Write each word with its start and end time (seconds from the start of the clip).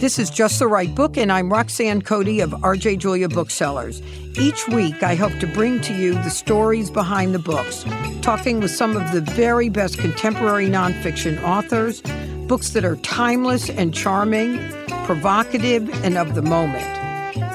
This 0.00 0.18
is 0.18 0.30
Just 0.30 0.58
the 0.58 0.66
Right 0.66 0.94
Book, 0.94 1.18
and 1.18 1.30
I'm 1.30 1.52
Roxanne 1.52 2.00
Cody 2.00 2.40
of 2.40 2.52
RJ 2.52 2.96
Julia 2.96 3.28
Booksellers. 3.28 4.00
Each 4.38 4.66
week, 4.68 5.02
I 5.02 5.14
hope 5.14 5.38
to 5.40 5.46
bring 5.46 5.82
to 5.82 5.94
you 5.94 6.14
the 6.14 6.30
stories 6.30 6.90
behind 6.90 7.34
the 7.34 7.38
books, 7.38 7.84
talking 8.22 8.60
with 8.60 8.70
some 8.70 8.96
of 8.96 9.12
the 9.12 9.20
very 9.20 9.68
best 9.68 9.98
contemporary 9.98 10.68
nonfiction 10.68 11.42
authors, 11.42 12.00
books 12.48 12.70
that 12.70 12.82
are 12.82 12.96
timeless 12.96 13.68
and 13.68 13.92
charming, 13.92 14.56
provocative, 15.04 15.90
and 16.02 16.16
of 16.16 16.34
the 16.34 16.40
moment. 16.40 16.86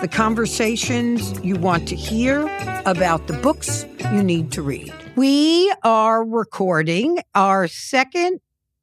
The 0.01 0.07
conversations 0.07 1.43
you 1.43 1.55
want 1.55 1.87
to 1.87 1.95
hear 1.95 2.41
about 2.85 3.25
the 3.25 3.33
books 3.33 3.87
you 4.13 4.21
need 4.21 4.51
to 4.51 4.61
read. 4.61 4.93
We 5.15 5.73
are 5.81 6.23
recording 6.23 7.23
our 7.33 7.67
second 7.67 8.39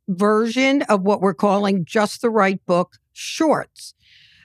version 0.08 0.82
of 0.82 1.02
what 1.02 1.20
we're 1.20 1.32
calling 1.32 1.84
Just 1.84 2.22
the 2.22 2.30
Right 2.30 2.60
Book 2.66 2.96
shorts. 3.12 3.94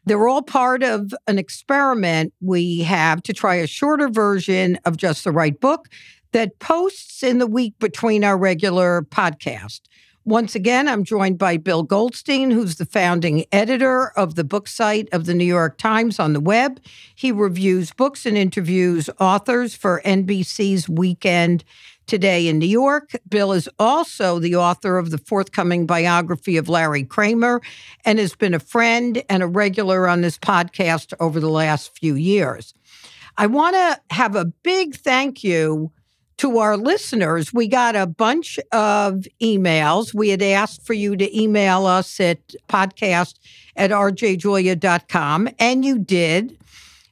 They're 0.05 0.27
all 0.27 0.41
part 0.41 0.84
of 0.84 1.13
an 1.27 1.38
experiment 1.38 2.34
we 2.39 2.81
have 2.84 3.21
to 3.23 3.34
try 3.34 3.55
a 3.55 3.67
shorter 3.67 4.07
version 4.07 4.80
of 4.85 4.95
Just 4.95 5.26
the 5.26 5.31
Right 5.31 5.59
Book 5.59 5.88
that 6.31 6.59
posts 6.59 7.23
in 7.23 7.40
the 7.40 7.48
week 7.48 7.73
between 7.80 8.23
our 8.23 8.38
regular 8.38 9.02
podcast. 9.09 9.81
Once 10.27 10.55
again, 10.55 10.90
I'm 10.90 11.05
joined 11.05 11.38
by 11.38 11.55
Bill 11.55 11.84
Goldstein, 11.84 12.52
who's 12.52 12.76
the 12.76 12.85
founding 12.85 13.45
editor 13.54 14.09
of 14.18 14.35
the 14.35 14.44
book 14.44 14.68
site 14.68 15.08
of 15.13 15.26
the 15.26 15.34
New 15.34 15.45
York 15.45 15.77
Times 15.77 16.20
on 16.20 16.34
the 16.34 16.41
web. 16.41 16.81
He 17.16 17.31
reviews 17.31 17.94
books 17.94 18.26
and 18.26 18.38
interviews 18.38 19.09
authors 19.21 19.73
for 19.73 20.02
NBC's 20.04 20.90
Weekend 20.90 21.63
today 22.08 22.49
in 22.49 22.59
New 22.59 22.68
York. 22.68 23.12
Bill 23.30 23.54
is 23.54 23.70
also 23.80 24.38
the 24.38 24.58
author 24.58 24.98
of 24.98 25.12
the 25.12 25.18
forthcoming 25.18 25.85
biography 25.85 26.57
of 26.57 26.68
Larry 26.68 27.05
Kramer 27.05 27.62
and 28.04 28.20
has 28.20 28.35
been 28.35 28.54
a 28.54 28.59
friend 28.59 29.23
and 29.30 29.41
a 29.41 29.48
regular 29.48 30.09
on 30.09 30.20
this 30.20 30.38
podcast 30.38 31.13
over 31.21 31.40
the 31.40 31.48
last 31.48 31.98
few 31.98 32.16
years. 32.16 32.73
I 33.38 33.48
want 33.48 33.76
to 33.76 34.01
have 34.13 34.35
a 34.35 34.44
big 34.44 34.96
thank 34.96 35.41
you 35.41 35.94
to 36.38 36.60
our 36.60 36.77
listeners. 36.77 37.54
We 37.54 37.68
got 37.68 37.96
a 37.96 38.05
bunch 38.05 38.60
of 38.71 39.26
emails. 39.41 40.13
We 40.13 40.30
had 40.30 40.41
asked 40.41 40.85
for 40.85 40.94
you 40.94 41.16
to 41.16 41.40
email 41.40 41.85
us 41.85 42.20
at 42.20 42.48
podcast 42.70 43.35
at 43.76 43.91
rjjulia.com, 43.91 45.49
and 45.60 45.85
you 45.85 45.99
did. 45.99 46.57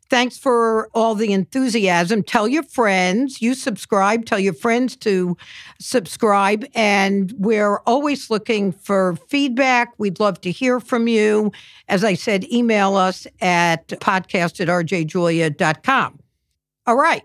Thanks 0.07 0.37
for 0.37 0.87
all 0.93 1.15
the 1.15 1.33
enthusiasm. 1.33 2.21
Tell 2.21 2.47
your 2.47 2.61
friends, 2.61 3.41
you 3.41 3.55
subscribe, 3.55 4.25
tell 4.25 4.39
your 4.39 4.53
friends 4.53 4.95
to 4.97 5.35
subscribe. 5.79 6.63
And 6.75 7.33
we're 7.37 7.79
always 7.87 8.29
looking 8.29 8.71
for 8.71 9.15
feedback. 9.27 9.93
We'd 9.97 10.19
love 10.19 10.41
to 10.41 10.51
hear 10.51 10.79
from 10.79 11.07
you. 11.07 11.51
As 11.89 12.03
I 12.03 12.13
said, 12.13 12.43
email 12.51 12.95
us 12.95 13.25
at 13.41 13.87
podcast 13.87 14.61
at 14.61 14.67
rjjulia.com. 14.67 16.19
All 16.85 16.95
right. 16.95 17.23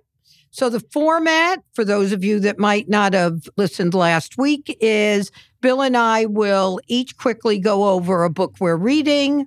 So, 0.52 0.68
the 0.68 0.80
format, 0.80 1.62
for 1.74 1.84
those 1.84 2.12
of 2.12 2.24
you 2.24 2.40
that 2.40 2.58
might 2.58 2.88
not 2.88 3.14
have 3.14 3.48
listened 3.56 3.94
last 3.94 4.36
week, 4.36 4.76
is 4.80 5.30
Bill 5.60 5.80
and 5.80 5.96
I 5.96 6.26
will 6.26 6.80
each 6.88 7.16
quickly 7.16 7.58
go 7.58 7.90
over 7.90 8.24
a 8.24 8.30
book 8.30 8.56
we're 8.60 8.76
reading 8.76 9.46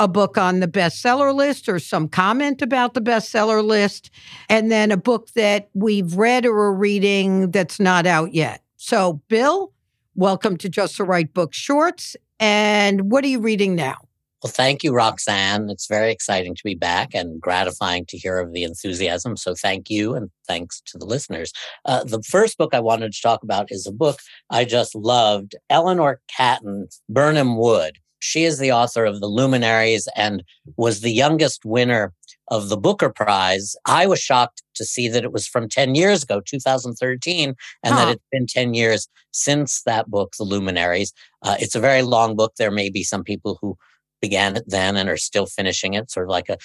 a 0.00 0.08
book 0.08 0.38
on 0.38 0.60
the 0.60 0.68
bestseller 0.68 1.34
list 1.34 1.68
or 1.68 1.78
some 1.78 2.08
comment 2.08 2.62
about 2.62 2.94
the 2.94 3.00
bestseller 3.00 3.64
list, 3.64 4.10
and 4.48 4.70
then 4.70 4.92
a 4.92 4.96
book 4.96 5.28
that 5.34 5.68
we've 5.74 6.14
read 6.14 6.46
or 6.46 6.56
are 6.56 6.74
reading 6.74 7.50
that's 7.50 7.80
not 7.80 8.06
out 8.06 8.32
yet. 8.32 8.62
So, 8.76 9.20
Bill, 9.28 9.72
welcome 10.14 10.56
to 10.58 10.68
Just 10.68 10.98
the 10.98 11.04
Right 11.04 11.32
Book 11.32 11.52
Shorts. 11.52 12.16
And 12.38 13.10
what 13.10 13.24
are 13.24 13.28
you 13.28 13.40
reading 13.40 13.74
now? 13.74 14.07
Well, 14.42 14.52
thank 14.52 14.84
you, 14.84 14.92
Roxanne. 14.92 15.68
It's 15.68 15.88
very 15.88 16.12
exciting 16.12 16.54
to 16.54 16.62
be 16.64 16.76
back 16.76 17.12
and 17.12 17.40
gratifying 17.40 18.06
to 18.06 18.16
hear 18.16 18.38
of 18.38 18.52
the 18.52 18.62
enthusiasm. 18.62 19.36
So, 19.36 19.54
thank 19.54 19.90
you 19.90 20.14
and 20.14 20.30
thanks 20.46 20.80
to 20.86 20.98
the 20.98 21.06
listeners. 21.06 21.52
Uh, 21.84 22.04
the 22.04 22.22
first 22.22 22.56
book 22.56 22.72
I 22.72 22.80
wanted 22.80 23.12
to 23.12 23.20
talk 23.20 23.42
about 23.42 23.72
is 23.72 23.86
a 23.86 23.92
book 23.92 24.20
I 24.50 24.64
just 24.64 24.94
loved 24.94 25.56
Eleanor 25.70 26.20
Catton, 26.28 26.88
Birnam 27.08 27.58
Wood. 27.58 27.98
She 28.20 28.44
is 28.44 28.58
the 28.58 28.72
author 28.72 29.04
of 29.04 29.20
The 29.20 29.26
Luminaries 29.26 30.08
and 30.16 30.44
was 30.76 31.00
the 31.00 31.12
youngest 31.12 31.64
winner 31.64 32.12
of 32.48 32.68
the 32.68 32.76
Booker 32.76 33.10
Prize. 33.10 33.76
I 33.86 34.06
was 34.06 34.20
shocked 34.20 34.62
to 34.74 34.84
see 34.84 35.08
that 35.08 35.24
it 35.24 35.32
was 35.32 35.46
from 35.46 35.68
10 35.68 35.94
years 35.94 36.22
ago, 36.22 36.40
2013, 36.44 37.54
and 37.82 37.94
huh. 37.94 37.96
that 37.96 38.12
it's 38.12 38.24
been 38.32 38.46
10 38.46 38.74
years 38.74 39.08
since 39.32 39.82
that 39.82 40.08
book, 40.08 40.34
The 40.38 40.44
Luminaries. 40.44 41.12
Uh, 41.42 41.56
it's 41.60 41.74
a 41.74 41.80
very 41.80 42.02
long 42.02 42.36
book. 42.36 42.54
There 42.56 42.70
may 42.70 42.90
be 42.90 43.02
some 43.02 43.22
people 43.22 43.58
who 43.60 43.76
began 44.20 44.56
it 44.56 44.64
then 44.66 44.96
and 44.96 45.08
are 45.08 45.16
still 45.16 45.46
finishing 45.46 45.94
it, 45.94 46.10
sort 46.10 46.26
of 46.26 46.30
like 46.30 46.48
a, 46.48 46.58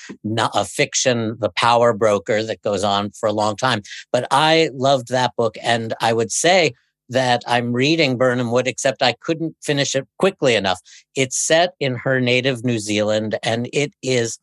a 0.54 0.66
fiction, 0.66 1.38
The 1.40 1.52
Power 1.56 1.94
Broker, 1.94 2.44
that 2.44 2.62
goes 2.62 2.84
on 2.84 3.12
for 3.12 3.28
a 3.28 3.34
long 3.34 3.56
time. 3.56 3.82
But 4.12 4.28
I 4.32 4.70
loved 4.74 5.10
that 5.10 5.36
book. 5.36 5.56
And 5.62 5.94
I 6.02 6.14
would 6.14 6.32
say 6.32 6.74
that 7.10 7.44
I'm 7.48 7.74
reading 7.74 8.18
Birnam 8.18 8.52
Wood, 8.52 8.68
except 8.68 9.02
I 9.02 9.14
couldn't 9.22 9.56
finish 9.62 9.96
it 9.96 10.08
quickly 10.20 10.56
enough. 10.56 10.80
It's 11.16 11.38
set 11.38 11.74
in 11.80 11.96
her 11.96 12.20
native 12.20 12.64
New 12.64 12.80
Zealand 12.80 13.38
and 13.44 13.70
it 13.74 13.94
is 14.02 14.40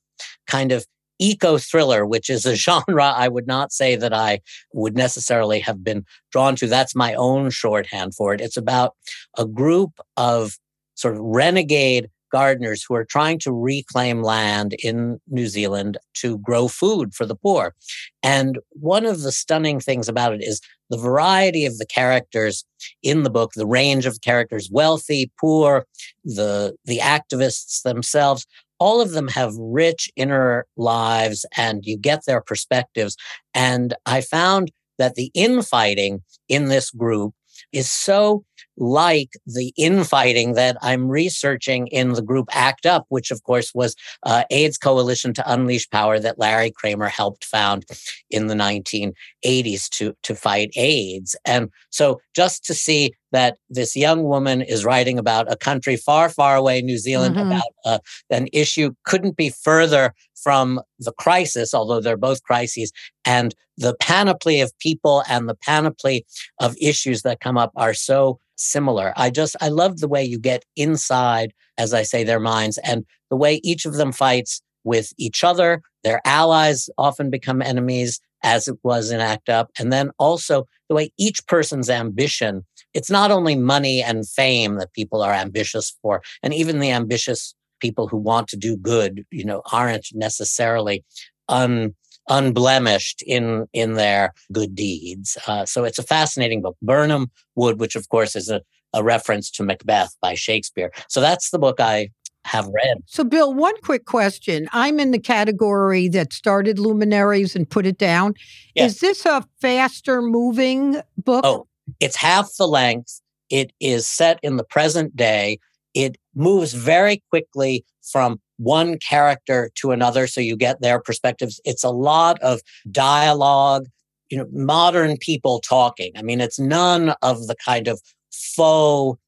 kind 0.47 0.73
of 0.73 0.87
eco 1.19 1.59
thriller, 1.59 2.07
which 2.07 2.29
is 2.31 2.47
a 2.47 2.55
genre 2.67 3.05
I 3.05 3.29
would 3.29 3.47
not 3.47 3.73
say 3.73 3.97
that 3.97 4.13
I 4.13 4.41
would 4.73 4.97
necessarily 4.97 5.61
have 5.61 5.85
been 5.85 6.05
drawn 6.33 6.57
to. 6.57 6.67
That's 6.67 6.97
my 6.97 7.15
own 7.15 7.51
shorthand 7.51 8.15
for 8.15 8.35
it. 8.35 8.41
It's 8.41 8.57
about 8.57 8.95
a 9.39 9.47
group 9.47 10.01
of 10.17 10.57
sort 10.95 11.15
of 11.15 11.21
renegade 11.21 12.11
gardeners 12.31 12.83
who 12.83 12.95
are 12.95 13.05
trying 13.05 13.39
to 13.41 13.53
reclaim 13.53 14.23
land 14.23 14.75
in 14.83 15.21
New 15.29 15.47
Zealand 15.47 15.99
to 16.15 16.39
grow 16.39 16.69
food 16.69 17.15
for 17.15 17.27
the 17.27 17.37
poor. 17.37 17.75
And 18.23 18.59
one 18.71 19.07
of 19.07 19.23
the 19.23 19.33
stunning 19.33 19.81
things 19.81 20.09
about 20.09 20.35
it 20.35 20.43
is 20.43 20.61
the 20.89 20.99
variety 20.99 21.67
of 21.67 21.79
the 21.79 21.87
characters 21.87 22.65
in 23.03 23.23
the 23.23 23.31
book, 23.31 23.53
the 23.55 23.67
range 23.67 24.07
of 24.07 24.21
characters, 24.21 24.71
wealthy, 24.71 25.31
poor, 25.41 25.87
the, 26.25 26.75
the 26.85 26.99
activists 26.99 27.83
themselves, 27.83 28.47
all 28.81 29.01
of 29.01 29.13
them 29.13 29.29
have 29.29 29.55
rich 29.57 30.11
inner 30.17 30.67
lives 30.77 31.47
and 31.57 31.85
you 31.85 31.97
get 31.97 32.25
their 32.27 32.41
perspectives. 32.41 33.15
And 33.55 33.95
I 34.07 34.23
found 34.23 34.73
that 34.99 35.15
the 35.15 35.31
infighting 35.35 36.23
in 36.49 36.67
this 36.67 36.91
group 36.91 37.35
is 37.73 37.91
so 37.91 38.45
like 38.77 39.31
the 39.47 39.73
infighting 39.77 40.55
that 40.55 40.77
I'm 40.83 41.09
researching 41.09 41.87
in 41.89 42.13
the 42.13 42.23
group 42.23 42.49
ACT 42.53 42.87
UP, 42.87 43.07
which 43.09 43.31
of 43.31 43.43
course 43.43 43.73
was 43.75 43.95
uh, 44.25 44.45
AIDS 44.51 44.79
Coalition 44.79 45.35
to 45.35 45.53
Unleash 45.53 45.89
Power 45.91 46.19
that 46.19 46.39
Larry 46.39 46.71
Kramer 46.71 47.09
helped 47.09 47.45
found 47.45 47.85
in 48.31 48.47
the 48.47 48.55
1980s 48.55 49.89
to, 49.91 50.15
to 50.23 50.35
fight 50.35 50.71
AIDS. 50.77 51.37
And 51.45 51.71
so 51.91 52.21
just 52.35 52.65
to 52.65 52.75
see 52.75 53.13
that 53.33 53.59
this 53.69 53.95
young 53.97 54.25
woman 54.25 54.61
is 54.61 54.85
writing 54.85 55.19
about 55.19 55.51
a 55.51 55.57
country 55.57 55.97
far, 55.97 56.29
far 56.29 56.57
away, 56.57 56.83
New 56.83 56.99
Zealand, 56.99 57.37
mm-hmm. 57.37 57.49
about 57.49 57.73
uh, 57.85 57.99
an 58.31 58.49
issue 58.53 58.93
couldn't 59.05 59.37
be 59.37 59.51
further 59.51 60.15
from 60.43 60.81
the 60.99 61.13
crisis, 61.13 61.75
although 61.75 62.01
they're 62.01 62.17
both 62.17 62.43
crises, 62.43 62.93
and 63.25 63.55
the 63.77 63.95
panoply 64.01 64.61
of 64.61 64.77
people 64.79 65.23
and 65.29 65.49
the 65.49 65.55
panoply 65.55 66.25
of 66.61 66.77
issues 66.81 67.23
that 67.23 67.41
come 67.41 67.59
up 67.59 67.73
are 67.77 67.95
so 67.95 68.39
similar. 68.61 69.13
I 69.17 69.31
just, 69.31 69.57
I 69.61 69.69
love 69.69 69.99
the 69.99 70.09
way 70.09 70.25
you 70.25 70.39
get 70.39 70.65
inside, 70.77 71.53
as 71.79 71.95
I 71.95 72.03
say, 72.03 72.25
their 72.25 72.41
minds 72.41 72.79
and 72.79 73.05
the 73.31 73.37
way 73.37 73.61
each 73.63 73.87
of 73.87 73.95
them 73.95 74.13
fights 74.13 74.63
with 74.85 75.13
each 75.19 75.43
other. 75.45 75.83
Their 76.05 76.21
allies 76.25 76.89
often 76.99 77.31
become 77.31 77.63
enemies, 77.63 78.21
as 78.43 78.69
it 78.69 78.79
was 78.83 79.11
in 79.11 79.21
ACT 79.21 79.49
UP. 79.49 79.71
And 79.79 79.93
then 79.93 80.11
also 80.19 80.67
the 80.89 80.95
way 80.95 81.11
each 81.19 81.47
person's 81.47 81.91
ambition, 81.91 82.65
it's 82.95 83.11
not 83.11 83.31
only 83.31 83.55
money 83.55 84.03
and 84.03 84.29
fame 84.29 84.77
that 84.77 84.93
people 84.93 85.23
are 85.23 85.33
ambitious 85.33 85.97
for, 86.03 86.23
and 86.43 86.55
even 86.55 86.81
the 86.81 86.91
ambitious 86.91 87.55
people 87.81 88.09
who 88.09 88.17
want 88.17 88.49
to 88.49 88.57
do 88.57 88.77
good, 88.77 89.25
you 89.31 89.45
know, 89.45 89.63
aren't 89.73 90.07
necessarily 90.15 91.05
un 91.49 91.95
unblemished 92.31 93.23
in 93.27 93.67
in 93.73 93.95
their 93.95 94.33
good 94.53 94.75
deeds. 94.75 95.37
Uh, 95.47 95.67
so 95.67 95.85
it's 95.85 95.99
a 95.99 96.03
fascinating 96.03 96.63
book. 96.63 96.77
Birnam 96.81 97.31
Wood, 97.57 97.79
which 97.81 97.97
of 97.97 98.09
course 98.09 98.35
is 98.35 98.49
a, 98.49 98.63
a 98.95 99.03
reference 99.03 99.51
to 99.51 99.63
Macbeth 99.63 100.17
by 100.23 100.35
Shakespeare. 100.35 100.91
So 101.09 101.21
that's 101.21 101.51
the 101.51 101.59
book 101.59 101.81
I 101.81 102.11
have 102.45 102.67
read. 102.69 102.99
So, 103.07 103.23
Bill, 103.23 103.53
one 103.53 103.75
quick 103.83 104.07
question. 104.07 104.69
I'm 104.73 104.99
in 104.99 105.11
the 105.11 105.19
category 105.19 106.09
that 106.09 106.33
started 106.33 106.79
Luminaries 106.79 107.55
and 107.55 107.69
put 107.69 107.85
it 107.85 107.99
down. 107.99 108.35
Yes. 108.75 108.95
Is 108.95 109.01
this 109.01 109.27
a 109.27 109.45
faster 109.61 110.23
moving 110.23 111.03
book? 111.19 111.45
Oh, 111.45 111.67
it's 112.01 112.17
half 112.17 112.55
the 112.57 112.67
length. 112.67 113.21
It 113.51 113.73
is 113.81 114.07
set 114.07 114.39
in 114.43 114.57
the 114.57 114.65
present 114.65 115.17
day. 115.17 115.59
It 115.93 116.17
moves 116.35 116.73
very 116.73 117.23
quickly 117.31 117.85
from 118.03 118.41
one 118.61 118.99
character 118.99 119.71
to 119.75 119.91
another 119.91 120.27
so 120.27 120.41
you 120.41 120.55
get 120.55 120.83
their 120.83 121.01
perspectives. 121.01 121.61
It's 121.65 121.83
a 121.83 121.91
lot 121.91 122.39
of 122.41 122.61
dialogue, 122.91 123.87
you 124.29 124.37
know, 124.37 124.47
modern 124.53 125.17
people 125.17 125.61
talking. 125.61 126.13
I 126.15 126.23
mean, 126.23 126.41
it's 126.41 126.59
none 126.59 127.15
of 127.23 127.47
the 127.47 127.57
kind 127.65 127.89
of 127.89 128.01
faux 128.31 129.19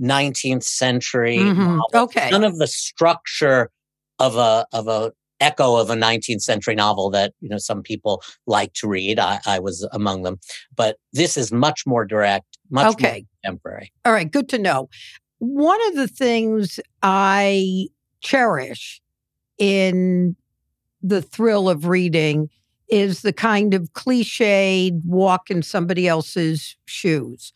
19th 0.00 0.64
century. 0.64 1.38
Mm-hmm. 1.38 1.80
Okay. 1.94 2.30
None 2.30 2.42
of 2.42 2.58
the 2.58 2.66
structure 2.66 3.70
of 4.18 4.36
a 4.36 4.66
of 4.72 4.88
a 4.88 5.12
echo 5.38 5.76
of 5.76 5.88
a 5.88 5.94
19th 5.94 6.42
century 6.42 6.74
novel 6.74 7.10
that 7.10 7.32
you 7.40 7.48
know 7.48 7.58
some 7.58 7.82
people 7.82 8.22
like 8.46 8.72
to 8.74 8.88
read. 8.88 9.20
I, 9.20 9.38
I 9.46 9.60
was 9.60 9.86
among 9.92 10.24
them, 10.24 10.38
but 10.74 10.96
this 11.12 11.36
is 11.36 11.52
much 11.52 11.86
more 11.86 12.04
direct, 12.04 12.58
much 12.70 12.94
okay. 12.94 13.04
more 13.04 13.20
contemporary. 13.44 13.92
All 14.04 14.12
right, 14.12 14.30
good 14.30 14.48
to 14.48 14.58
know. 14.58 14.88
One 15.38 15.80
of 15.88 15.94
the 15.94 16.08
things 16.08 16.80
I 17.02 17.86
cherish 18.20 19.00
in 19.58 20.36
the 21.02 21.22
thrill 21.22 21.68
of 21.68 21.86
reading 21.86 22.48
is 22.88 23.22
the 23.22 23.32
kind 23.32 23.72
of 23.72 23.92
cliched 23.92 25.00
walk 25.04 25.50
in 25.50 25.62
somebody 25.62 26.08
else's 26.08 26.76
shoes. 26.86 27.52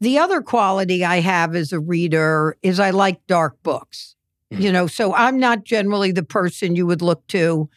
The 0.00 0.18
other 0.18 0.40
quality 0.40 1.04
I 1.04 1.20
have 1.20 1.54
as 1.54 1.72
a 1.72 1.80
reader 1.80 2.56
is 2.62 2.80
I 2.80 2.90
like 2.90 3.26
dark 3.26 3.62
books. 3.62 4.14
Mm. 4.52 4.60
You 4.62 4.72
know, 4.72 4.86
so 4.86 5.14
I'm 5.14 5.38
not 5.38 5.64
generally 5.64 6.12
the 6.12 6.22
person 6.22 6.76
you 6.76 6.86
would 6.86 7.02
look 7.02 7.26
to 7.28 7.68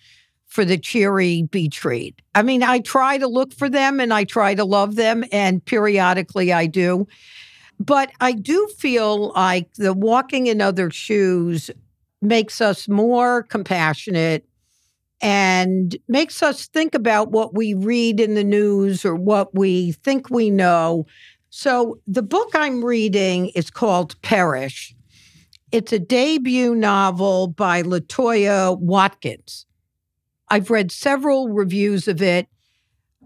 for 0.48 0.66
the 0.66 0.78
cheery 0.78 1.44
beach 1.44 1.84
read. 1.86 2.22
I 2.36 2.44
mean, 2.44 2.62
I 2.62 2.80
try 2.80 3.18
to 3.18 3.28
look 3.28 3.54
for 3.54 3.70
them 3.70 4.00
and 4.00 4.14
I 4.14 4.26
try 4.26 4.54
to 4.54 4.66
love 4.66 4.96
them, 4.96 5.24
and 5.32 5.64
periodically 5.64 6.52
I 6.52 6.68
do. 6.68 7.08
But 7.80 8.12
I 8.20 8.34
do 8.34 8.68
feel 8.78 9.30
like 9.30 9.74
the 9.76 9.94
walking 9.94 10.48
in 10.48 10.62
other 10.62 10.92
shoes 10.92 11.72
makes 12.22 12.62
us 12.62 12.88
more 12.88 13.44
compassionate 13.44 14.46
and 15.22 15.96
makes 16.08 16.42
us 16.42 16.68
think 16.68 16.96
about 16.96 17.32
what 17.32 17.54
we 17.56 17.74
read 17.74 18.20
in 18.20 18.34
the 18.34 18.44
news 18.44 19.06
or 19.06 19.16
what 19.16 19.54
we 19.56 19.92
think 19.92 20.30
we 20.30 20.50
know. 20.50 21.06
So, 21.50 22.00
the 22.08 22.24
book 22.24 22.50
I'm 22.54 22.84
reading 22.84 23.50
is 23.50 23.70
called 23.70 24.20
Perish. 24.22 24.96
It's 25.72 25.94
a 25.94 26.00
debut 26.00 26.76
novel 26.76 27.48
by 27.48 27.84
Latoya 27.84 28.78
Watkins. 28.80 29.66
I've 30.50 30.70
read 30.70 30.92
several 30.92 31.50
reviews 31.50 32.08
of 32.08 32.22
it. 32.22 32.48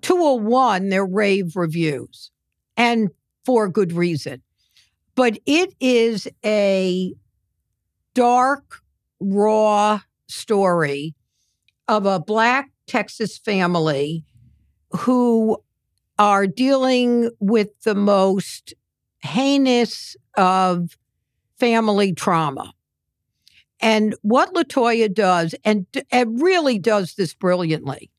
201, 0.01 0.89
they're 0.89 1.05
rave 1.05 1.55
reviews, 1.55 2.31
and 2.77 3.09
for 3.45 3.67
good 3.69 3.93
reason. 3.93 4.43
But 5.15 5.39
it 5.45 5.73
is 5.79 6.27
a 6.43 7.13
dark, 8.13 8.81
raw 9.31 10.01
story 10.27 11.15
of 11.87 12.05
a 12.05 12.19
Black 12.19 12.71
Texas 12.87 13.37
family 13.37 14.23
who 14.91 15.57
are 16.17 16.47
dealing 16.47 17.29
with 17.39 17.81
the 17.83 17.95
most 17.95 18.73
heinous 19.19 20.15
of 20.37 20.97
family 21.57 22.13
trauma. 22.13 22.73
And 23.81 24.15
what 24.21 24.53
Latoya 24.53 25.13
does, 25.13 25.53
and, 25.63 25.85
and 26.11 26.41
really 26.41 26.79
does 26.79 27.15
this 27.15 27.33
brilliantly, 27.33 28.11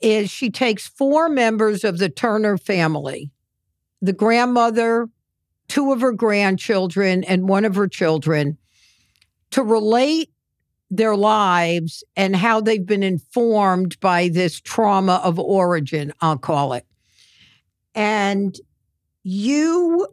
is 0.00 0.30
she 0.30 0.50
takes 0.50 0.86
four 0.86 1.28
members 1.28 1.84
of 1.84 1.98
the 1.98 2.08
Turner 2.08 2.58
family 2.58 3.30
the 4.02 4.12
grandmother, 4.12 5.08
two 5.66 5.90
of 5.90 6.02
her 6.02 6.12
grandchildren, 6.12 7.24
and 7.24 7.48
one 7.48 7.64
of 7.64 7.74
her 7.74 7.88
children 7.88 8.58
to 9.54 9.62
relate 9.62 10.30
their 10.90 11.14
lives 11.14 12.02
and 12.16 12.34
how 12.34 12.60
they've 12.60 12.84
been 12.84 13.04
informed 13.04 13.98
by 14.00 14.26
this 14.28 14.60
trauma 14.60 15.20
of 15.22 15.38
origin, 15.38 16.12
I'll 16.20 16.38
call 16.38 16.72
it. 16.72 16.84
And 17.94 18.56
you 19.22 20.08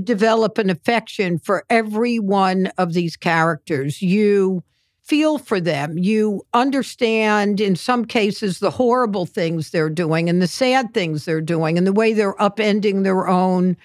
develop 0.00 0.58
an 0.58 0.70
affection 0.70 1.40
for 1.40 1.64
every 1.68 2.20
one 2.20 2.68
of 2.78 2.92
these 2.92 3.16
characters. 3.16 4.00
You 4.00 4.62
feel 5.02 5.38
for 5.38 5.58
them. 5.58 5.98
You 5.98 6.46
understand, 6.54 7.60
in 7.60 7.74
some 7.74 8.04
cases, 8.04 8.60
the 8.60 8.70
horrible 8.70 9.26
things 9.26 9.70
they're 9.70 9.90
doing 9.90 10.28
and 10.28 10.40
the 10.40 10.46
sad 10.46 10.94
things 10.94 11.24
they're 11.24 11.40
doing 11.40 11.76
and 11.76 11.84
the 11.84 11.92
way 11.92 12.12
they're 12.12 12.34
upending 12.34 13.02
their 13.02 13.26
own 13.26 13.76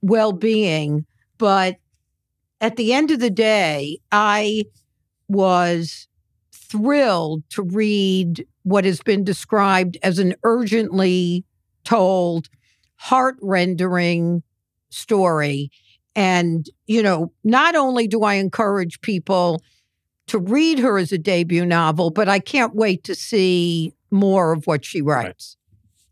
well 0.00 0.32
being. 0.32 1.04
But 1.36 1.76
at 2.62 2.76
the 2.76 2.94
end 2.94 3.10
of 3.10 3.18
the 3.18 3.28
day, 3.28 3.98
I 4.12 4.64
was 5.28 6.08
thrilled 6.52 7.42
to 7.50 7.62
read 7.62 8.46
what 8.62 8.84
has 8.84 9.02
been 9.02 9.24
described 9.24 9.98
as 10.02 10.18
an 10.18 10.34
urgently 10.44 11.44
told, 11.84 12.48
heart 12.96 13.36
rendering 13.42 14.42
story. 14.90 15.70
And, 16.14 16.70
you 16.86 17.02
know, 17.02 17.32
not 17.42 17.74
only 17.74 18.06
do 18.06 18.22
I 18.22 18.34
encourage 18.34 19.00
people 19.00 19.60
to 20.28 20.38
read 20.38 20.78
her 20.78 20.98
as 20.98 21.10
a 21.10 21.18
debut 21.18 21.66
novel, 21.66 22.10
but 22.10 22.28
I 22.28 22.38
can't 22.38 22.74
wait 22.74 23.02
to 23.04 23.14
see 23.16 23.92
more 24.12 24.52
of 24.52 24.66
what 24.68 24.84
she 24.84 25.02
writes. 25.02 25.56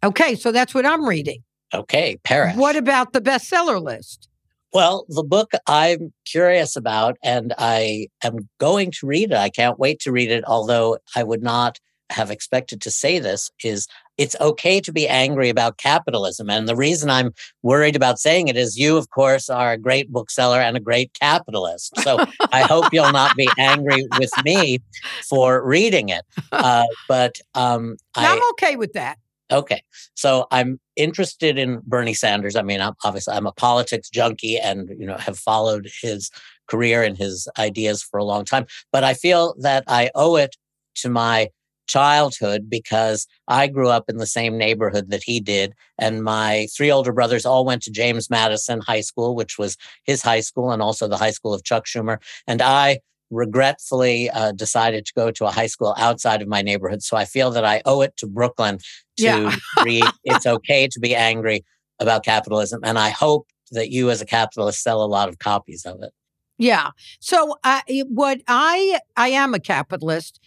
Right. 0.03 0.09
Okay, 0.09 0.35
so 0.35 0.51
that's 0.51 0.75
what 0.75 0.85
I'm 0.85 1.07
reading. 1.07 1.45
Okay, 1.73 2.19
Perish. 2.25 2.57
What 2.57 2.75
about 2.75 3.13
the 3.13 3.21
bestseller 3.21 3.81
list? 3.81 4.30
Well, 4.73 5.05
the 5.09 5.25
book 5.25 5.53
I'm 5.67 6.13
curious 6.25 6.77
about 6.77 7.17
and 7.23 7.53
I 7.59 8.09
am 8.23 8.49
going 8.59 8.93
to 8.93 9.07
read 9.07 9.33
it. 9.33 9.37
I 9.37 9.51
can't 9.51 9.79
wait 9.79 10.01
to 10.01 10.13
read 10.13 10.31
it, 10.31 10.45
although 10.47 10.99
I 11.17 11.25
would 11.25 11.43
not 11.43 11.79
have 12.11 12.31
expected 12.31 12.81
to 12.83 12.91
say 12.91 13.19
this 13.19 13.51
is 13.65 13.87
it's 14.19 14.37
okay 14.41 14.81
to 14.81 14.93
be 14.93 15.09
angry 15.09 15.49
about 15.49 15.79
capitalism. 15.79 16.51
And 16.51 16.69
the 16.69 16.77
reason 16.77 17.09
I'm 17.09 17.33
worried 17.63 17.97
about 17.97 18.19
saying 18.19 18.49
it 18.49 18.57
is 18.57 18.77
you, 18.77 18.99
of 18.99 19.09
course, 19.09 19.49
are 19.49 19.73
a 19.73 19.79
great 19.79 20.13
bookseller 20.13 20.61
and 20.61 20.77
a 20.77 20.81
great 20.81 21.11
capitalist. 21.19 21.93
So 22.03 22.19
I 22.53 22.63
hope 22.63 22.93
you'll 22.93 23.13
not 23.23 23.35
be 23.35 23.49
angry 23.57 24.07
with 24.19 24.33
me 24.45 24.81
for 25.27 25.65
reading 25.65 26.11
it. 26.11 26.25
Uh, 26.53 26.85
but 27.09 27.37
um, 27.55 27.97
I, 28.15 28.35
I'm 28.35 28.43
okay 28.53 28.77
with 28.77 28.93
that. 28.93 29.19
Okay. 29.51 29.83
So 30.15 30.47
I'm 30.51 30.79
interested 30.97 31.59
in 31.59 31.81
Bernie 31.85 32.15
Sanders. 32.15 32.57
I 32.57 32.63
mean, 32.63 32.81
I'm, 32.81 32.95
obviously, 33.05 33.35
I'm 33.35 33.47
a 33.47 33.53
politics 33.53 34.09
junkie 34.09 34.59
and, 34.59 34.89
you 34.99 35.07
know, 35.07 35.17
have 35.17 35.39
followed 35.39 35.91
his 36.01 36.31
career 36.69 37.03
and 37.03 37.17
his 37.19 37.49
ideas 37.59 38.03
for 38.03 38.19
a 38.19 38.25
long 38.25 38.45
time. 38.45 38.67
But 38.93 39.03
I 39.03 39.15
feel 39.15 39.55
that 39.61 39.85
I 39.89 40.11
owe 40.15 40.37
it 40.37 40.57
to 40.97 41.09
my 41.09 41.49
childhood 41.89 42.71
because 42.71 43.27
I 43.49 43.67
grew 43.67 43.89
up 43.89 44.05
in 44.09 44.19
the 44.19 44.27
same 44.27 44.57
neighborhood 44.57 45.11
that 45.11 45.25
he 45.25 45.41
did. 45.41 45.73
And 45.99 46.23
my 46.23 46.69
three 46.77 46.91
older 46.91 47.13
brothers 47.13 47.45
all 47.45 47.65
went 47.65 47.83
to 47.83 47.91
James 47.91 48.31
Madison 48.31 48.81
High 48.81 49.01
School, 49.01 49.35
which 49.35 49.59
was 49.59 49.77
his 50.05 50.23
high 50.23 50.41
school 50.41 50.71
and 50.71 50.81
also 50.81 51.09
the 51.09 51.17
high 51.17 51.33
school 51.33 51.53
of 51.53 51.65
Chuck 51.65 51.87
Schumer. 51.87 52.19
And 52.47 52.63
I 52.63 53.01
regretfully 53.31 54.29
uh, 54.31 54.53
decided 54.53 55.07
to 55.07 55.13
go 55.15 55.31
to 55.31 55.47
a 55.47 55.51
high 55.51 55.67
school 55.67 55.95
outside 55.97 56.43
of 56.43 56.49
my 56.49 56.63
neighborhood. 56.63 57.03
So 57.03 57.17
I 57.17 57.25
feel 57.25 57.51
that 57.53 57.65
I 57.65 57.83
owe 57.85 58.01
it 58.01 58.17
to 58.19 58.27
Brooklyn 58.27 58.79
to 59.19 59.25
yeah. 59.25 59.57
read 59.85 60.05
It's 60.25 60.47
Okay 60.47 60.89
to 60.89 61.01
Be 61.01 61.15
Angry 61.15 61.65
About 61.99 62.25
Capitalism. 62.25 62.81
And 62.85 62.99
I 62.99 63.11
hope 63.11 63.47
that 63.73 63.91
you, 63.91 64.11
as 64.11 64.21
a 64.21 64.27
capitalist, 64.27 64.83
sell 64.83 65.03
a 65.03 65.07
lot 65.07 65.29
of 65.29 65.39
copies 65.39 65.85
of 65.87 66.03
it. 66.03 66.13
Yeah. 66.59 66.91
So 67.21 67.57
uh, 67.65 67.81
what 68.09 68.43
I 68.47 68.99
I 69.17 69.29
am 69.29 69.55
a 69.55 69.61
capitalist, 69.61 70.41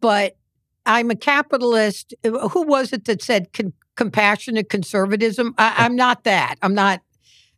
but 0.00 0.36
I'm 0.84 1.10
a 1.10 1.14
capitalist. 1.14 2.12
Who 2.24 2.62
was 2.62 2.92
it 2.92 3.04
that 3.04 3.22
said 3.22 3.52
con- 3.52 3.72
compassionate 3.94 4.68
conservatism? 4.68 5.54
I, 5.58 5.74
I'm 5.78 5.94
not 5.94 6.24
that. 6.24 6.56
I'm 6.62 6.74
not. 6.74 7.02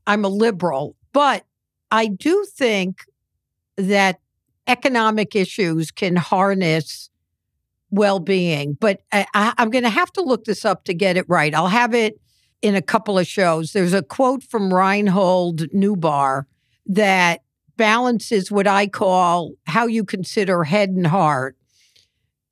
I'm 0.07 0.25
a 0.25 0.28
liberal, 0.28 0.95
but 1.14 1.47
I 1.90 2.09
do 2.09 2.45
think 2.54 3.04
that 3.76 4.21
economic 4.66 5.35
issues 5.35 5.90
can 5.90 6.16
harness 6.16 7.11
well-being 7.90 8.75
but 8.81 9.02
I, 9.12 9.52
am 9.59 9.71
going 9.71 9.85
to 9.85 9.90
have 9.90 10.12
to 10.12 10.23
look 10.23 10.45
this 10.45 10.64
up 10.64 10.85
to 10.85 10.95
get 10.95 11.16
it 11.16 11.26
right. 11.28 11.54
I'll 11.54 11.69
have 11.69 11.95
it 11.95 12.19
in 12.62 12.75
a 12.75 12.81
couple 12.83 13.19
of 13.19 13.26
shows. 13.26 13.73
There's 13.73 13.92
a 13.92 14.02
quote 14.02 14.42
from 14.45 14.73
Reinhold 14.73 15.64
Niebuhr 15.73 16.47
that 16.87 17.42
balances 17.76 18.50
what 18.50 18.66
i 18.66 18.87
call 18.87 19.52
how 19.66 19.87
you 19.87 20.04
consider 20.04 20.62
head 20.62 20.90
and 20.90 21.07
heart 21.07 21.57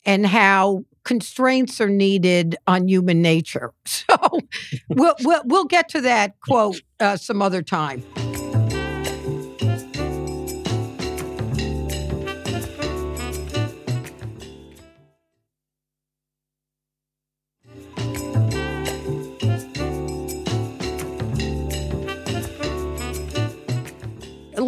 and 0.04 0.26
how 0.26 0.84
constraints 1.04 1.80
are 1.80 1.90
needed 1.90 2.56
on 2.66 2.88
human 2.88 3.22
nature. 3.22 3.72
So 3.86 4.40
we'll, 4.88 5.14
we'll, 5.20 5.42
we'll 5.44 5.64
get 5.64 5.88
to 5.90 6.00
that 6.00 6.40
quote 6.40 6.80
uh, 6.98 7.16
some 7.16 7.42
other 7.42 7.62
time 7.62 8.02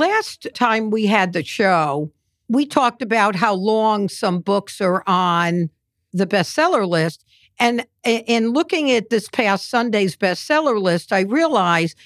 last 0.07 0.49
time 0.55 0.91
we 0.91 1.07
had 1.07 1.33
the 1.33 1.45
show, 1.45 2.11
we 2.49 2.67
talked 2.67 3.03
about 3.03 3.37
how 3.37 3.55
long 3.55 4.09
some 4.09 4.41
books 4.41 4.81
are 4.81 5.05
on 5.07 5.71
the 6.13 6.27
bestseller 6.27 6.89
list. 6.89 7.25
And 7.61 7.87
in 8.05 8.53
looking 8.53 8.91
at 8.91 9.11
this 9.11 9.29
past 9.29 9.71
Sunday's 9.71 10.17
bestseller 10.17 10.81
list, 10.83 11.13
I 11.13 11.21
realized 11.21 11.97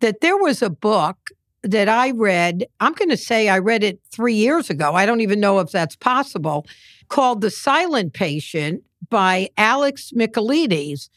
that 0.00 0.20
there 0.20 0.36
was 0.36 0.60
a 0.60 0.68
book 0.68 1.16
that 1.62 1.88
I 1.88 2.10
read, 2.10 2.66
I'm 2.80 2.92
going 2.92 3.08
to 3.08 3.16
say 3.16 3.48
I 3.48 3.58
read 3.60 3.82
it 3.82 3.98
three 4.12 4.34
years 4.34 4.68
ago. 4.68 4.92
I 4.92 5.06
don't 5.06 5.22
even 5.22 5.40
know 5.40 5.58
if 5.58 5.70
that's 5.70 5.96
possible, 5.96 6.66
called 7.08 7.40
The 7.40 7.50
Silent 7.50 8.12
Patient 8.12 8.82
by 9.08 9.48
Alex 9.56 10.12
Michaelides. 10.14 11.08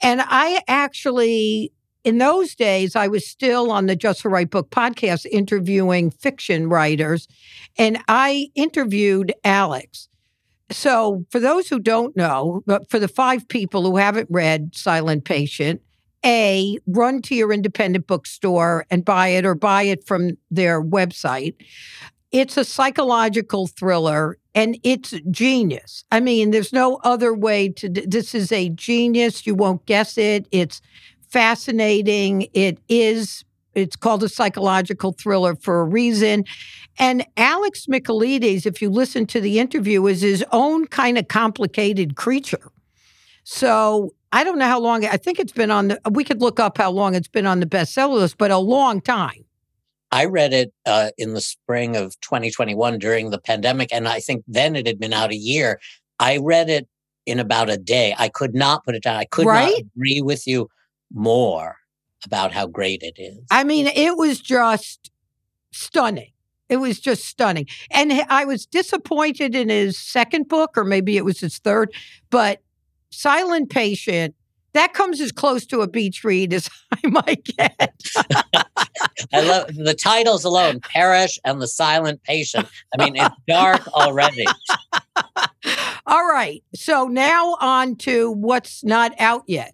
And 0.00 0.22
I 0.24 0.62
actually, 0.66 1.72
in 2.04 2.18
those 2.18 2.54
days, 2.54 2.94
I 2.94 3.08
was 3.08 3.26
still 3.26 3.70
on 3.72 3.86
the 3.86 3.96
Just 3.96 4.22
the 4.22 4.28
Right 4.28 4.48
Book 4.48 4.70
podcast 4.70 5.26
interviewing 5.26 6.10
fiction 6.10 6.68
writers, 6.68 7.26
and 7.78 7.98
I 8.06 8.50
interviewed 8.54 9.32
Alex. 9.42 10.08
So, 10.70 11.24
for 11.30 11.40
those 11.40 11.68
who 11.68 11.78
don't 11.78 12.16
know, 12.16 12.62
but 12.66 12.90
for 12.90 12.98
the 12.98 13.08
five 13.08 13.48
people 13.48 13.82
who 13.82 13.96
haven't 13.96 14.28
read 14.30 14.74
Silent 14.74 15.24
Patient, 15.24 15.80
A, 16.24 16.78
run 16.86 17.22
to 17.22 17.34
your 17.34 17.52
independent 17.52 18.06
bookstore 18.06 18.86
and 18.90 19.04
buy 19.04 19.28
it 19.28 19.44
or 19.46 19.54
buy 19.54 19.82
it 19.82 20.06
from 20.06 20.32
their 20.50 20.82
website. 20.82 21.54
It's 22.32 22.56
a 22.56 22.64
psychological 22.64 23.68
thriller 23.68 24.38
and 24.54 24.76
it's 24.82 25.14
genius. 25.30 26.04
I 26.10 26.20
mean, 26.20 26.50
there's 26.50 26.72
no 26.72 26.96
other 27.04 27.32
way 27.32 27.68
to, 27.68 27.88
this 27.88 28.34
is 28.34 28.50
a 28.50 28.70
genius. 28.70 29.46
You 29.46 29.54
won't 29.54 29.86
guess 29.86 30.18
it. 30.18 30.48
It's 30.50 30.80
fascinating. 31.34 32.46
It 32.54 32.78
is 32.88 33.44
it's 33.74 33.96
called 33.96 34.22
a 34.22 34.28
psychological 34.28 35.10
thriller 35.10 35.56
for 35.56 35.80
a 35.80 35.84
reason. 35.84 36.44
And 36.96 37.26
Alex 37.36 37.86
Michaelides, 37.86 38.66
if 38.66 38.80
you 38.80 38.88
listen 38.88 39.26
to 39.26 39.40
the 39.40 39.58
interview, 39.58 40.06
is 40.06 40.20
his 40.20 40.44
own 40.52 40.86
kind 40.86 41.18
of 41.18 41.26
complicated 41.26 42.14
creature. 42.14 42.70
So 43.42 44.14
I 44.30 44.44
don't 44.44 44.60
know 44.60 44.68
how 44.68 44.78
long, 44.78 45.04
I 45.04 45.16
think 45.16 45.40
it's 45.40 45.50
been 45.50 45.72
on 45.72 45.88
the, 45.88 46.00
we 46.08 46.22
could 46.22 46.40
look 46.40 46.60
up 46.60 46.78
how 46.78 46.92
long 46.92 47.16
it's 47.16 47.26
been 47.26 47.46
on 47.46 47.58
the 47.58 47.66
bestseller 47.66 48.14
list, 48.14 48.38
but 48.38 48.52
a 48.52 48.58
long 48.58 49.00
time. 49.00 49.44
I 50.12 50.26
read 50.26 50.52
it 50.52 50.72
uh, 50.86 51.10
in 51.18 51.34
the 51.34 51.40
spring 51.40 51.96
of 51.96 52.14
2021 52.20 53.00
during 53.00 53.30
the 53.30 53.40
pandemic, 53.40 53.92
and 53.92 54.06
I 54.06 54.20
think 54.20 54.44
then 54.46 54.76
it 54.76 54.86
had 54.86 55.00
been 55.00 55.12
out 55.12 55.32
a 55.32 55.36
year. 55.36 55.80
I 56.20 56.36
read 56.36 56.70
it 56.70 56.86
in 57.26 57.40
about 57.40 57.70
a 57.70 57.76
day. 57.76 58.14
I 58.16 58.28
could 58.28 58.54
not 58.54 58.84
put 58.84 58.94
it 58.94 59.02
down. 59.02 59.16
I 59.16 59.24
could 59.24 59.46
right? 59.46 59.66
not 59.66 59.80
agree 59.96 60.20
with 60.22 60.46
you 60.46 60.68
more 61.14 61.76
about 62.26 62.52
how 62.52 62.66
great 62.66 63.02
it 63.02 63.14
is. 63.20 63.38
I 63.50 63.64
mean, 63.64 63.86
it 63.86 64.16
was 64.16 64.40
just 64.40 65.10
stunning. 65.72 66.32
It 66.68 66.78
was 66.78 66.98
just 66.98 67.26
stunning. 67.26 67.66
And 67.90 68.12
I 68.28 68.44
was 68.44 68.66
disappointed 68.66 69.54
in 69.54 69.68
his 69.68 69.98
second 69.98 70.48
book, 70.48 70.76
or 70.76 70.84
maybe 70.84 71.16
it 71.16 71.24
was 71.24 71.40
his 71.40 71.58
third, 71.58 71.92
but 72.30 72.60
Silent 73.10 73.70
Patient, 73.70 74.34
that 74.72 74.92
comes 74.92 75.20
as 75.20 75.30
close 75.30 75.64
to 75.66 75.82
a 75.82 75.88
beach 75.88 76.24
read 76.24 76.52
as 76.52 76.68
I 76.92 77.06
might 77.08 77.44
get. 77.44 77.94
I 79.32 79.40
love 79.40 79.74
the 79.74 79.94
titles 79.94 80.44
alone, 80.44 80.80
Perish 80.80 81.38
and 81.44 81.60
the 81.60 81.68
Silent 81.68 82.22
Patient. 82.24 82.68
I 82.98 83.04
mean, 83.04 83.16
it's 83.16 83.34
dark 83.46 83.86
already. 83.88 84.46
All 86.06 86.26
right. 86.26 86.62
So 86.74 87.06
now 87.06 87.56
on 87.60 87.96
to 87.96 88.30
what's 88.32 88.84
not 88.84 89.12
out 89.18 89.44
yet. 89.46 89.73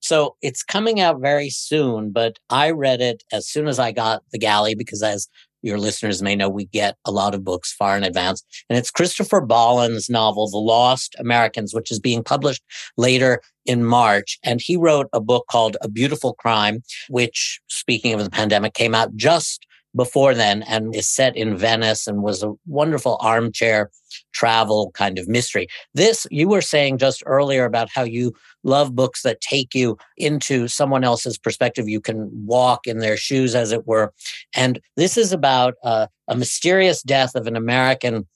So 0.00 0.36
it's 0.42 0.62
coming 0.62 1.00
out 1.00 1.20
very 1.20 1.50
soon, 1.50 2.10
but 2.10 2.38
I 2.50 2.70
read 2.70 3.00
it 3.00 3.22
as 3.32 3.48
soon 3.48 3.68
as 3.68 3.78
I 3.78 3.92
got 3.92 4.22
the 4.32 4.38
galley 4.38 4.74
because 4.74 5.02
as 5.02 5.28
your 5.62 5.78
listeners 5.78 6.22
may 6.22 6.34
know, 6.34 6.48
we 6.48 6.64
get 6.66 6.96
a 7.04 7.10
lot 7.10 7.34
of 7.34 7.44
books 7.44 7.72
far 7.72 7.96
in 7.96 8.04
advance. 8.04 8.42
And 8.68 8.78
it's 8.78 8.90
Christopher 8.90 9.40
Bollen's 9.40 10.08
novel, 10.08 10.48
The 10.48 10.58
Lost 10.58 11.14
Americans, 11.18 11.74
which 11.74 11.90
is 11.90 12.00
being 12.00 12.24
published 12.24 12.62
later 12.96 13.40
in 13.66 13.84
March. 13.84 14.38
And 14.42 14.60
he 14.60 14.76
wrote 14.76 15.08
a 15.12 15.20
book 15.20 15.46
called 15.50 15.76
A 15.82 15.88
Beautiful 15.88 16.34
Crime, 16.34 16.82
which, 17.08 17.60
speaking 17.68 18.14
of 18.14 18.24
the 18.24 18.30
pandemic, 18.30 18.74
came 18.74 18.94
out 18.94 19.14
just 19.16 19.66
before 19.94 20.34
then 20.34 20.62
and 20.62 20.94
is 20.94 21.08
set 21.08 21.36
in 21.36 21.56
Venice 21.56 22.06
and 22.06 22.22
was 22.22 22.42
a 22.42 22.52
wonderful 22.66 23.18
armchair 23.20 23.90
travel 24.32 24.90
kind 24.94 25.18
of 25.18 25.28
mystery. 25.28 25.66
This, 25.94 26.26
you 26.30 26.48
were 26.48 26.60
saying 26.62 26.98
just 26.98 27.22
earlier 27.26 27.64
about 27.64 27.88
how 27.92 28.02
you 28.02 28.32
love 28.62 28.94
books 28.94 29.22
that 29.22 29.40
take 29.40 29.74
you 29.74 29.96
into 30.16 30.68
someone 30.68 31.04
else's 31.04 31.38
perspective. 31.38 31.88
You 31.88 32.00
can 32.00 32.30
walk 32.46 32.86
in 32.86 32.98
their 32.98 33.16
shoes, 33.16 33.54
as 33.54 33.72
it 33.72 33.86
were. 33.86 34.12
And 34.54 34.80
this 34.96 35.16
is 35.16 35.32
about 35.32 35.74
uh, 35.82 36.06
a 36.28 36.36
mysterious 36.36 37.02
death 37.02 37.34
of 37.34 37.46
an 37.46 37.56
American 37.56 38.26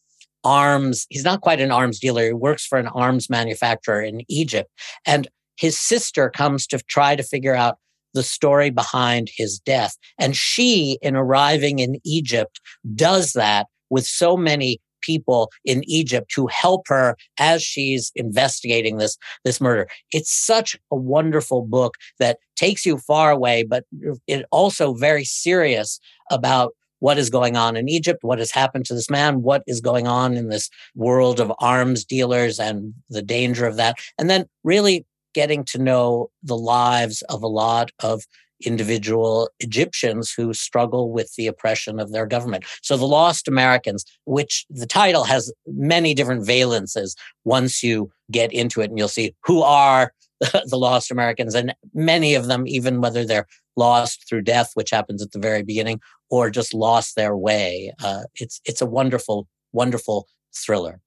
arms. 0.42 1.06
He's 1.08 1.24
not 1.24 1.40
quite 1.40 1.60
an 1.60 1.70
arms 1.70 1.98
dealer. 1.98 2.26
He 2.26 2.32
works 2.32 2.66
for 2.66 2.78
an 2.78 2.88
arms 2.88 3.30
manufacturer 3.30 4.02
in 4.02 4.22
Egypt. 4.28 4.70
And 5.06 5.28
his 5.56 5.78
sister 5.78 6.30
comes 6.30 6.66
to 6.66 6.78
try 6.78 7.16
to 7.16 7.22
figure 7.22 7.54
out 7.54 7.78
the 8.14 8.22
story 8.22 8.70
behind 8.70 9.28
his 9.36 9.58
death. 9.58 9.96
And 10.18 10.34
she, 10.36 10.98
in 11.02 11.16
arriving 11.16 11.78
in 11.78 11.96
Egypt, 12.04 12.60
does 12.94 13.32
that 13.32 13.66
with 13.90 14.06
so 14.06 14.36
many 14.36 14.80
people 15.04 15.50
in 15.64 15.82
Egypt 15.84 16.32
who 16.34 16.46
help 16.46 16.88
her 16.88 17.16
as 17.38 17.62
she's 17.62 18.10
investigating 18.14 18.96
this, 18.96 19.18
this 19.44 19.60
murder. 19.60 19.86
It's 20.12 20.32
such 20.32 20.76
a 20.90 20.96
wonderful 20.96 21.62
book 21.62 21.94
that 22.18 22.38
takes 22.56 22.86
you 22.86 22.98
far 22.98 23.30
away, 23.30 23.64
but 23.64 23.84
it 24.26 24.46
also 24.50 24.94
very 24.94 25.24
serious 25.24 26.00
about 26.30 26.72
what 27.00 27.18
is 27.18 27.28
going 27.28 27.54
on 27.54 27.76
in 27.76 27.86
Egypt, 27.86 28.20
what 28.22 28.38
has 28.38 28.50
happened 28.50 28.86
to 28.86 28.94
this 28.94 29.10
man, 29.10 29.42
what 29.42 29.62
is 29.66 29.80
going 29.80 30.06
on 30.06 30.38
in 30.38 30.48
this 30.48 30.70
world 30.94 31.38
of 31.38 31.52
arms 31.58 32.02
dealers 32.02 32.58
and 32.58 32.94
the 33.10 33.20
danger 33.20 33.66
of 33.66 33.76
that. 33.76 33.96
And 34.18 34.30
then 34.30 34.46
really 34.62 35.04
getting 35.34 35.64
to 35.64 35.78
know 35.78 36.30
the 36.42 36.56
lives 36.56 37.22
of 37.22 37.42
a 37.42 37.48
lot 37.48 37.90
of 38.00 38.24
individual 38.64 39.50
Egyptians 39.60 40.32
who 40.32 40.54
struggle 40.54 41.10
with 41.10 41.34
the 41.36 41.46
oppression 41.46 42.00
of 42.00 42.12
their 42.12 42.26
government. 42.26 42.64
So 42.82 42.96
the 42.96 43.06
Lost 43.06 43.48
Americans, 43.48 44.04
which 44.24 44.64
the 44.70 44.86
title 44.86 45.24
has 45.24 45.52
many 45.66 46.14
different 46.14 46.46
valences 46.46 47.14
once 47.44 47.82
you 47.82 48.10
get 48.30 48.52
into 48.52 48.80
it 48.80 48.90
and 48.90 48.98
you'll 48.98 49.08
see 49.08 49.34
who 49.44 49.62
are 49.62 50.12
the 50.40 50.76
lost 50.76 51.10
Americans 51.10 51.54
and 51.54 51.74
many 51.92 52.34
of 52.34 52.46
them, 52.46 52.66
even 52.66 53.00
whether 53.00 53.24
they're 53.24 53.46
lost 53.76 54.28
through 54.28 54.42
death, 54.42 54.70
which 54.74 54.90
happens 54.90 55.22
at 55.22 55.32
the 55.32 55.38
very 55.38 55.62
beginning, 55.62 56.00
or 56.30 56.50
just 56.50 56.74
lost 56.74 57.16
their 57.16 57.36
way. 57.36 57.92
Uh, 58.02 58.24
it's, 58.36 58.60
it's 58.64 58.80
a 58.80 58.86
wonderful, 58.86 59.48
wonderful 59.72 60.28
thriller. 60.54 61.00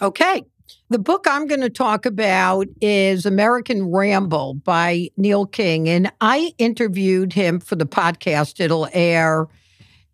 Okay. 0.00 0.42
The 0.90 0.98
book 0.98 1.26
I'm 1.28 1.46
going 1.46 1.60
to 1.60 1.70
talk 1.70 2.06
about 2.06 2.66
is 2.80 3.26
American 3.26 3.90
Ramble 3.90 4.54
by 4.54 5.10
Neil 5.16 5.46
King. 5.46 5.88
And 5.88 6.12
I 6.20 6.54
interviewed 6.58 7.32
him 7.32 7.60
for 7.60 7.74
the 7.74 7.86
podcast. 7.86 8.60
It'll 8.60 8.88
air 8.92 9.48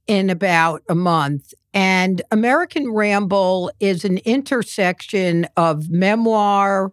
in 0.06 0.30
about 0.30 0.82
a 0.88 0.94
month. 0.94 1.54
And 1.72 2.22
American 2.30 2.92
Ramble 2.92 3.70
is 3.78 4.04
an 4.04 4.18
intersection 4.18 5.46
of 5.56 5.90
memoir, 5.90 6.92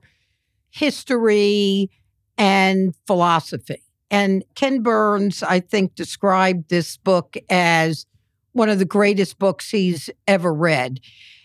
history, 0.69 1.89
and 2.37 2.93
philosophy. 3.07 3.81
And 4.11 4.43
Ken 4.55 4.81
Burns, 4.81 5.43
I 5.43 5.59
think, 5.59 5.95
described 5.95 6.69
this 6.69 6.97
book 6.97 7.35
as 7.49 8.05
one 8.53 8.69
of 8.69 8.79
the 8.79 8.85
greatest 8.85 9.39
books 9.39 9.69
he's 9.69 10.09
ever 10.27 10.53
read. 10.53 10.99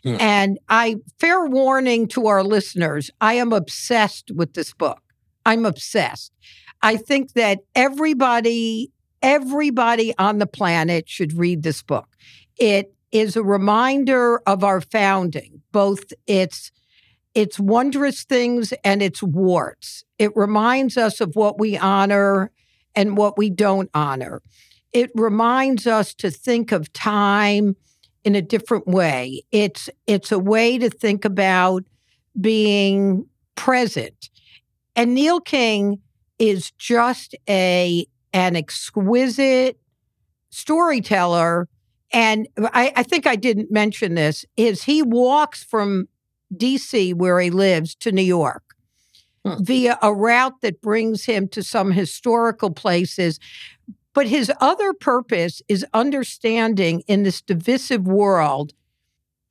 And 0.04 0.58
I, 0.68 0.96
fair 1.18 1.44
warning 1.46 2.08
to 2.08 2.26
our 2.26 2.42
listeners, 2.42 3.10
I 3.20 3.34
am 3.34 3.52
obsessed 3.52 4.30
with 4.34 4.54
this 4.54 4.72
book. 4.74 5.00
I'm 5.46 5.64
obsessed. 5.64 6.32
I 6.82 6.96
think 6.96 7.34
that 7.34 7.60
everybody, 7.74 8.90
everybody 9.22 10.12
on 10.18 10.38
the 10.38 10.46
planet 10.46 11.08
should 11.08 11.38
read 11.38 11.62
this 11.62 11.82
book. 11.82 12.08
It 12.58 12.92
is 13.12 13.36
a 13.36 13.42
reminder 13.42 14.40
of 14.46 14.64
our 14.64 14.80
founding, 14.80 15.62
both 15.70 16.12
its 16.26 16.72
its 17.34 17.58
wondrous 17.58 18.24
things 18.24 18.74
and 18.84 19.00
its 19.02 19.22
warts. 19.22 20.04
It 20.18 20.36
reminds 20.36 20.98
us 20.98 21.18
of 21.18 21.34
what 21.34 21.58
we 21.58 21.78
honor 21.78 22.50
and 22.94 23.16
what 23.16 23.38
we 23.38 23.48
don't 23.48 23.88
honor. 23.94 24.42
It 24.92 25.10
reminds 25.14 25.86
us 25.86 26.12
to 26.16 26.30
think 26.30 26.72
of 26.72 26.92
time 26.92 27.74
in 28.24 28.34
a 28.34 28.42
different 28.42 28.86
way. 28.86 29.42
It's 29.50 29.88
it's 30.06 30.32
a 30.32 30.38
way 30.38 30.78
to 30.78 30.88
think 30.90 31.24
about 31.24 31.84
being 32.40 33.26
present. 33.54 34.30
And 34.94 35.14
Neil 35.14 35.40
King 35.40 36.00
is 36.38 36.70
just 36.72 37.34
a 37.48 38.06
an 38.32 38.56
exquisite 38.56 39.78
storyteller. 40.50 41.68
And 42.12 42.46
I, 42.58 42.92
I 42.96 43.02
think 43.02 43.26
I 43.26 43.36
didn't 43.36 43.70
mention 43.70 44.14
this, 44.14 44.44
is 44.56 44.84
he 44.84 45.02
walks 45.02 45.64
from 45.64 46.08
DC 46.54 47.14
where 47.14 47.40
he 47.40 47.50
lives 47.50 47.94
to 47.96 48.12
New 48.12 48.22
York 48.22 48.62
hmm. 49.44 49.62
via 49.62 49.98
a 50.02 50.12
route 50.12 50.60
that 50.60 50.82
brings 50.82 51.24
him 51.24 51.48
to 51.48 51.62
some 51.62 51.90
historical 51.90 52.70
places 52.70 53.38
but 54.14 54.26
his 54.26 54.52
other 54.60 54.92
purpose 54.92 55.62
is 55.68 55.86
understanding 55.94 57.02
in 57.06 57.22
this 57.22 57.40
divisive 57.40 58.06
world 58.06 58.72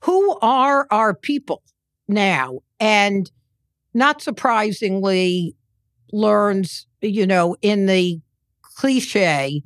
who 0.02 0.38
are 0.42 0.88
our 0.92 1.14
people 1.14 1.64
now. 2.08 2.60
And 2.80 3.32
not 3.94 4.22
surprisingly, 4.22 5.56
learns, 6.12 6.88
you 7.02 7.26
know, 7.26 7.56
in 7.62 7.86
the 7.86 8.20
cliche 8.62 9.64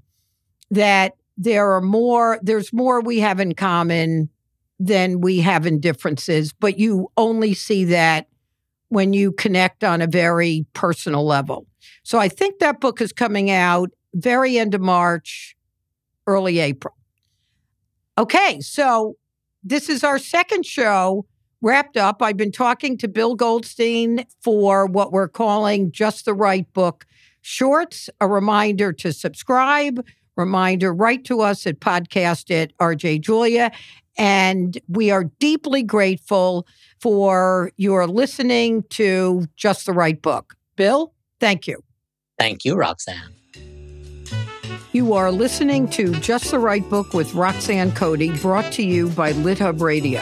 that 0.72 1.14
there 1.38 1.72
are 1.72 1.82
more, 1.82 2.40
there's 2.42 2.72
more 2.74 3.02
we 3.02 3.20
have 3.20 3.40
in 3.40 3.54
common 3.54 4.30
than 4.80 5.22
we 5.22 5.40
have 5.40 5.66
in 5.66 5.80
differences, 5.80 6.54
but 6.54 6.78
you 6.78 7.10
only 7.18 7.54
see 7.54 7.86
that 7.86 8.28
when 8.90 9.14
you 9.14 9.32
connect 9.32 9.84
on 9.84 10.02
a 10.02 10.08
very 10.08 10.66
personal 10.74 11.26
level. 11.26 11.66
So 12.04 12.20
I 12.20 12.30
think 12.30 12.60
that 12.60 12.80
book 12.80 13.02
is 13.02 13.12
coming 13.12 13.50
out 13.50 13.90
very 14.16 14.58
end 14.58 14.74
of 14.74 14.82
March, 14.82 15.56
early 16.26 16.60
April. 16.60 16.96
Okay, 18.18 18.60
so 18.62 19.18
this 19.64 19.90
is 19.90 20.04
our 20.04 20.18
second 20.18 20.66
show 20.66 21.26
wrapped 21.62 21.98
up. 21.98 22.22
I've 22.22 22.38
been 22.38 22.52
talking 22.52 22.98
to 23.00 23.08
Bill 23.08 23.36
Goldstein 23.36 24.26
for 24.42 24.86
what 24.86 25.12
we're 25.12 25.28
calling 25.28 25.92
Just 25.92 26.26
the 26.26 26.34
Right 26.34 26.72
Book 26.74 27.06
Shorts. 27.42 28.10
A 28.22 28.28
reminder 28.28 28.94
to 28.94 29.12
subscribe, 29.12 30.06
reminder, 30.38 30.94
write 30.94 31.26
to 31.26 31.42
us 31.42 31.68
at 31.68 31.80
podcast 31.80 32.52
at 32.52 32.76
RJ 32.78 33.22
Julia. 33.22 33.72
And 34.18 34.78
we 34.88 35.12
are 35.12 35.26
deeply 35.40 35.84
grateful 35.84 36.66
for 37.02 37.72
your 37.76 38.08
listening 38.08 38.84
to 38.92 39.46
Just 39.58 39.86
the 39.86 39.94
Right 39.94 40.22
Book. 40.22 40.56
Bill, 40.78 41.14
thank 41.40 41.68
you. 41.68 41.84
Thank 42.40 42.64
you, 42.64 42.76
Roxanne. 42.76 43.34
You 44.96 45.12
are 45.12 45.30
listening 45.30 45.90
to 45.90 46.14
Just 46.22 46.52
the 46.52 46.58
Right 46.58 46.90
Book 46.90 47.14
with 47.14 47.34
Roxanne 47.34 47.92
Cody, 47.92 48.32
brought 48.40 48.72
to 48.72 48.82
you 48.82 49.10
by 49.10 49.34
LitHub 49.34 49.82
Radio. 49.82 50.22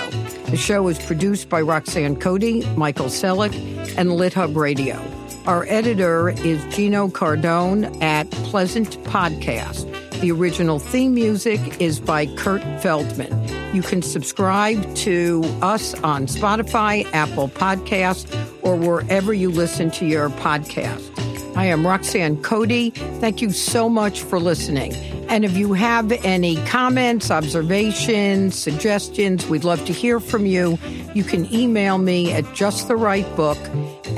The 0.49 0.57
show 0.57 0.87
is 0.87 0.97
produced 0.97 1.47
by 1.47 1.61
Roxanne 1.61 2.15
Cody, 2.15 2.65
Michael 2.75 3.05
Selleck, 3.05 3.53
and 3.99 4.09
LitHub 4.09 4.55
Radio. 4.55 4.99
Our 5.45 5.67
editor 5.69 6.29
is 6.29 6.65
Gino 6.73 7.07
Cardone 7.07 8.01
at 8.01 8.31
Pleasant 8.31 8.97
Podcast. 9.03 9.91
The 10.21 10.31
original 10.31 10.79
theme 10.79 11.13
music 11.13 11.79
is 11.79 11.99
by 11.99 12.25
Kurt 12.35 12.63
Feldman. 12.81 13.75
You 13.75 13.83
can 13.83 14.01
subscribe 14.01 14.95
to 14.95 15.43
us 15.61 15.93
on 16.01 16.25
Spotify, 16.25 17.05
Apple 17.13 17.49
Podcasts, 17.49 18.25
or 18.63 18.75
wherever 18.75 19.35
you 19.35 19.51
listen 19.51 19.91
to 19.91 20.07
your 20.07 20.31
podcast. 20.31 21.12
I 21.55 21.65
am 21.65 21.85
Roxanne 21.85 22.41
Cody. 22.41 22.89
Thank 23.19 23.41
you 23.41 23.51
so 23.51 23.87
much 23.87 24.21
for 24.21 24.39
listening. 24.39 24.93
And 25.29 25.45
if 25.45 25.55
you 25.55 25.73
have 25.73 26.11
any 26.23 26.57
comments, 26.65 27.31
observations, 27.31 28.55
suggestions, 28.57 29.47
we'd 29.47 29.63
love 29.63 29.85
to 29.85 29.93
hear 29.93 30.19
from 30.19 30.45
you. 30.45 30.77
You 31.13 31.23
can 31.23 31.51
email 31.53 31.97
me 31.97 32.31
at 32.31 32.43
justtherightbook 32.45 33.57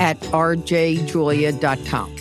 at 0.00 0.18
rjjulia.com. 0.20 2.16